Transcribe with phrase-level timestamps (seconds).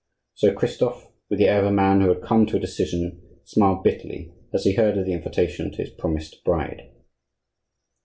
[0.33, 3.83] So Christophe, with the air of a man who had come to a decision, smiled
[3.83, 6.89] bitterly as he heard of the invitation to his promised bride.